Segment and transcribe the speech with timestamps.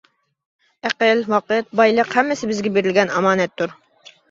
[0.89, 3.79] ئەقىل، ۋاقىت، بايلىق ھەممىسى بىزگە بېرىلگەن ئامانەتتۇر.